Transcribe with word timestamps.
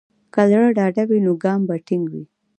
که 0.33 0.41
زړه 0.51 0.69
ډاډه 0.77 1.03
وي، 1.09 1.19
نو 1.25 1.31
ګام 1.43 1.61
به 1.67 1.75
ټینګ 1.87 2.05
وي. 2.11 2.23